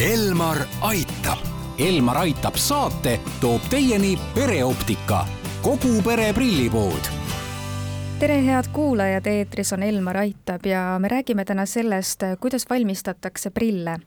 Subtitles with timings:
[0.00, 1.38] Elmar aitab.
[1.78, 5.26] Elmar aitab saate toob teieni pereoptika,
[5.60, 7.10] kogu pere prillipood
[8.20, 13.98] tere, head kuulajad, eetris on Elmar Aitab ja me räägime täna sellest, kuidas valmistatakse prille.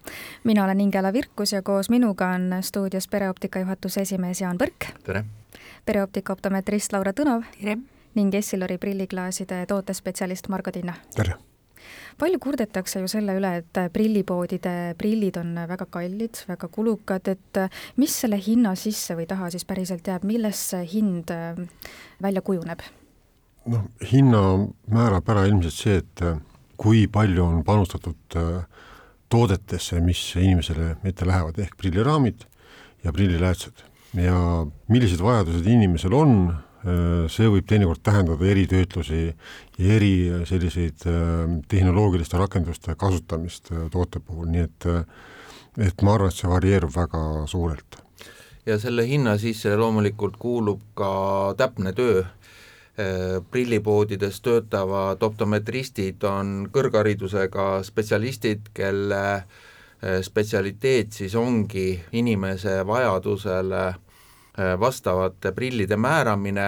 [0.43, 4.97] mina olen Ingela Virkus ja koos minuga on stuudios pereoptika juhatuse esimees Jaan Põrk.
[5.03, 5.25] tere!
[5.85, 7.43] pereoptika optometrist Laura Tõnov.
[7.61, 7.77] tere!
[8.15, 10.93] ning Essilori prilliklaaside tootespetsialist Margo Tinna.
[11.15, 11.52] tere!
[12.19, 17.63] Palju kurdetakse ju selle üle, et prillipoodide prillid on väga kallid, väga kulukad, et
[18.01, 21.33] mis selle hinna sisse või taha siis päriselt jääb, millest see hind
[22.23, 22.83] välja kujuneb?
[23.69, 24.41] noh, hinna
[24.91, 26.39] määrab ära ilmselt see, et äh,
[26.79, 28.65] kui palju on panustatud äh,
[29.31, 32.45] toodetesse, mis inimesele ette lähevad, ehk prilliraamid
[33.03, 33.89] ja prilliläätsed.
[34.13, 34.37] ja
[34.93, 40.15] millised vajadused inimesel on, äh, see võib teinekord tähendada eritöötlusi ja eri
[40.45, 41.05] selliseid
[41.71, 44.89] tehnoloogiliste rakenduste kasutamist toote puhul, nii et
[45.79, 48.01] et ma arvan, et see varieerub väga suurelt.
[48.65, 51.13] ja selle hinna sisse loomulikult kuulub ka
[51.57, 52.25] täpne töö
[52.99, 63.97] Äh, prillipoodides töötavad optometristid on kõrgharidusega spetsialistid, kelle äh, spetsialiteet siis ongi inimese vajadusele äh,
[64.79, 66.67] vastavate prillide määramine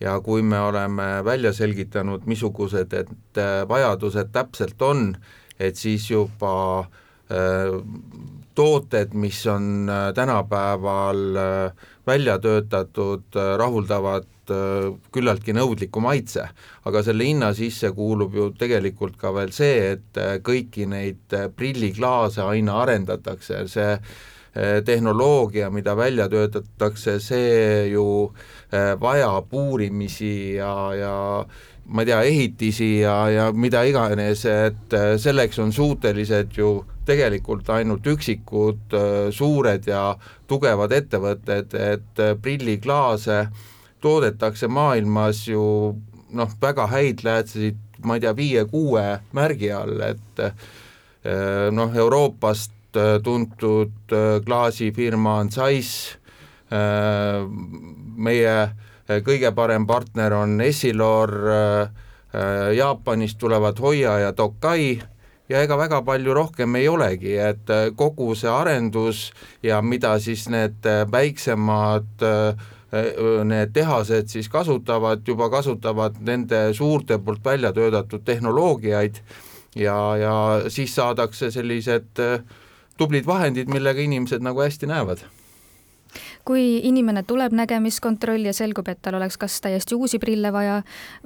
[0.00, 5.14] ja kui me oleme välja selgitanud, missugused need vajadused täpselt on,
[5.60, 6.84] et siis juba
[8.54, 11.22] tooted, mis on tänapäeval
[12.06, 16.48] välja töötatud, rahuldavad Äh, küllaltki nõudliku maitse,
[16.88, 21.46] aga selle hinna sisse kuulub ju tegelikult ka veel see, et äh, kõiki neid äh,
[21.54, 23.92] prilliklaase aina arendatakse, see
[24.84, 28.04] tehnoloogia, mida välja töötatakse, see ju
[29.00, 31.14] vajab uurimisi ja, ja
[31.88, 36.74] ma ei tea, ehitisi ja, ja mida iganes, et selleks on suutelised ju
[37.08, 38.96] tegelikult ainult üksikud
[39.32, 40.04] suured ja
[40.52, 43.46] tugevad ettevõtted, et prilliklaase
[44.02, 45.64] toodetakse maailmas ju
[46.32, 49.04] noh, väga häid läätsesid, ma ei tea, viie-kuue
[49.36, 52.81] märgi all, et eh, noh, Euroopast eh,
[53.24, 56.18] tuntud eh, klaasifirma on Zeiss,
[58.16, 58.52] meie
[59.26, 61.34] kõige parem partner on Essilor,
[62.72, 64.94] Jaapanist tulevad Hoia ja Tokai.
[65.52, 69.26] Ja ega väga palju rohkem ei olegi, et kogu see arendus
[69.60, 72.64] ja mida siis need väiksemad äh,
[73.44, 79.22] need tehased siis kasutavad, juba kasutavad nende suurte poolt välja töötatud tehnoloogiaid.
[79.76, 80.34] Ja, ja
[80.68, 82.20] siis saadakse sellised
[82.98, 85.24] tublid vahendid, millega inimesed nagu hästi näevad.
[86.44, 90.80] Kui inimene tuleb nägemiskontrolli ja selgub, et tal oleks kas täiesti uusi prille vaja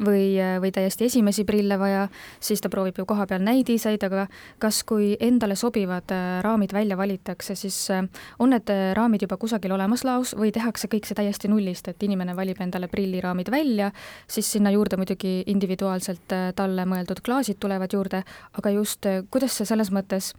[0.05, 2.07] või, või täiesti esimesi prille vaja,
[2.41, 4.27] siis ta proovib ju kohapeal näidiseid, aga
[4.63, 8.05] kas, kui endale sobivad äh, raamid välja valitakse, siis äh,
[8.39, 12.07] on need äh, raamid juba kusagil olemas laos või tehakse kõik see täiesti nullist, et
[12.07, 13.91] inimene valib endale prilliraamid välja,
[14.29, 18.23] siis sinna juurde muidugi individuaalselt talle mõeldud klaasid tulevad juurde,
[18.61, 20.35] aga just kuidas see selles mõttes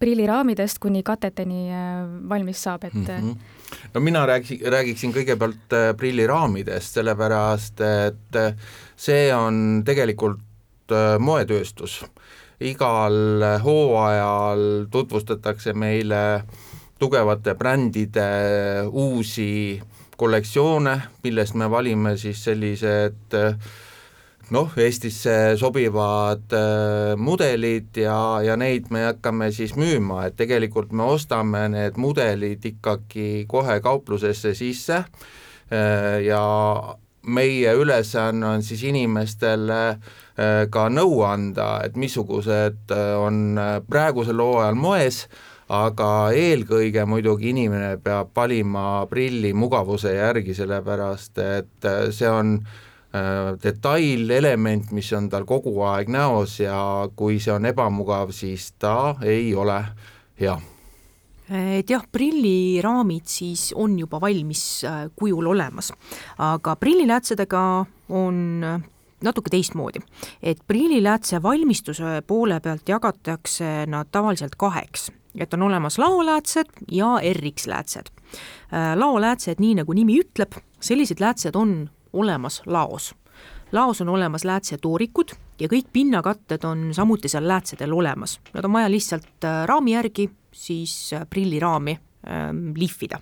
[0.00, 1.68] prilliraamidest kuni kateteni
[2.28, 3.60] valmis saab, et mm -hmm
[3.94, 8.54] no mina räägiksin, räägiksin kõigepealt äh, prilliraamidest, sellepärast et äh,
[8.96, 12.04] see on tegelikult äh, moetööstus.
[12.60, 13.14] igal
[13.64, 16.42] hooajal tutvustatakse meile
[16.98, 18.26] tugevate brändide
[18.84, 19.80] uusi
[20.16, 23.54] kollektsioone, millest me valime siis sellised äh,
[24.50, 31.06] noh, Eestisse sobivad äh, mudelid ja, ja neid me hakkame siis müüma, et tegelikult me
[31.14, 36.42] ostame need mudelid ikkagi kohe kauplusesse sisse äh, ja
[37.26, 44.42] meie ülesanne on siis inimestele äh, ka nõu anda, et missugused äh, on äh, praegusel
[44.42, 45.24] hooajal moes,
[45.70, 52.89] aga eelkõige muidugi inimene peab valima prilli mugavuse järgi, sellepärast et see on Äh,
[53.62, 59.50] detailelement, mis on tal kogu aeg näos ja kui see on ebamugav, siis ta ei
[59.54, 59.80] ole
[60.40, 60.54] hea
[61.50, 65.90] et jah, prilliraamid siis on juba valmis äh, kujul olemas,
[66.38, 67.62] aga prilliläätsedega
[68.14, 68.84] on äh,
[69.22, 69.98] natuke teistmoodi.
[70.42, 78.10] et prilliläätse valmistuse poole pealt jagatakse nad tavaliselt kaheks, et on olemas laoläätsed ja RX-läätsed.
[78.94, 83.14] laoläätsed, nii nagu nimi ütleb, sellised läätsed on olemas laos.
[83.72, 85.30] laos on olemas läätsetoorikud
[85.60, 90.30] ja kõik pinnakatted on samuti seal läätsedel olemas, nad on vaja lihtsalt äh, raami järgi
[90.52, 91.98] siis äh, prilliraami
[92.28, 93.20] ähm, lihvida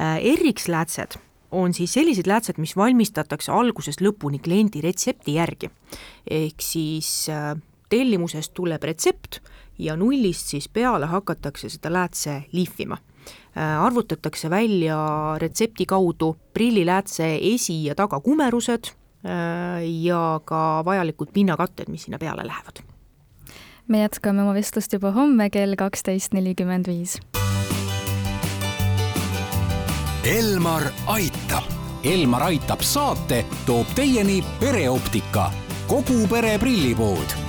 [0.00, 0.18] äh,.
[0.40, 1.18] RX-läätsed
[1.50, 5.70] on siis sellised läätsed, mis valmistatakse algusest lõpuni kliendi retsepti järgi.
[6.30, 7.56] ehk siis äh,
[7.88, 9.40] tellimusest tuleb retsept
[9.78, 12.98] ja nullist siis peale hakatakse seda läätse lihvima
[13.56, 14.98] arvutatakse välja
[15.38, 18.92] retsepti kaudu prilliläätse esi- ja tagakumerused
[20.02, 22.84] ja ka vajalikud pinnakatted, mis sinna peale lähevad.
[23.88, 27.20] me jätkame oma vestlust juba homme kell kaksteist nelikümmend viis.
[30.26, 31.64] Elmar aitab.
[32.04, 35.50] Elmar aitab saate toob teieni pereoptika,
[35.86, 37.45] kogu pere prillipood